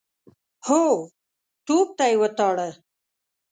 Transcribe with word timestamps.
هو، 0.67 0.83
توپ 1.65 1.87
ته 1.97 2.05
يې 2.09 2.15
وتاړه. 2.21 2.69